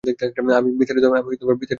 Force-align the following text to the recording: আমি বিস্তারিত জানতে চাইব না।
আমি 0.57 0.69
বিস্তারিত 0.79 1.03
জানতে 1.05 1.35
চাইব 1.39 1.49
না। 1.49 1.67